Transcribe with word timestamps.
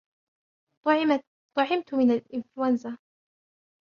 طُعِّمتُ 1.57 1.93
من 1.93 2.11
الإنفلونزا. 2.11 2.97